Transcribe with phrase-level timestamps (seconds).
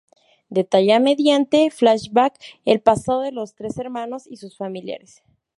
[0.49, 5.21] Detalla mediante flashbacks el pasado de los tres hermanos y sus familias.